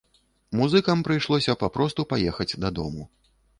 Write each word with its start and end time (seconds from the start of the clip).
Музыкам 0.59 1.03
прыйшлося 1.09 1.57
папросту 1.65 2.07
паехаць 2.17 2.51
дадому. 2.67 3.09